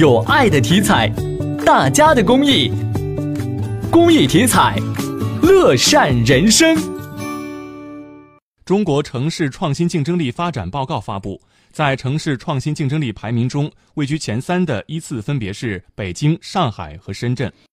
[0.00, 1.06] 有爱的体彩，
[1.62, 2.72] 大家的公益，
[3.90, 4.74] 公益体彩，
[5.42, 6.74] 乐善人生。
[8.64, 11.38] 中国城市创新竞争力发展报告发布，
[11.70, 17.52] 在城市创新竞争力排名中，位居前三的依次分别是北京、上海和深圳。